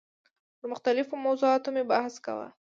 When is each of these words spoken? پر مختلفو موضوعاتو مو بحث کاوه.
پر 0.57 0.65
مختلفو 0.71 1.13
موضوعاتو 1.25 1.69
مو 1.75 1.81
بحث 1.91 2.13
کاوه. 2.25 2.47